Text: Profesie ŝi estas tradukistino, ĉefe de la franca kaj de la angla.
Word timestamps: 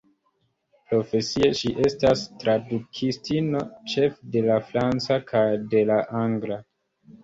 Profesie 0.93 1.49
ŝi 1.59 1.73
estas 1.91 2.25
tradukistino, 2.45 3.63
ĉefe 3.95 4.35
de 4.35 4.47
la 4.51 4.59
franca 4.75 5.23
kaj 5.33 5.49
de 5.77 5.89
la 5.95 6.05
angla. 6.29 6.65